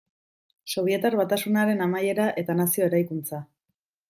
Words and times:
Sobietar 0.75 1.17
Batasunaren 1.19 1.85
amaiera 1.89 2.27
eta 2.45 2.57
nazio 2.63 2.89
eraikuntza. 2.89 3.45